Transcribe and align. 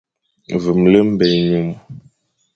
Vemle 0.63 0.99
mba 1.07 1.25
ényum. 1.37 1.69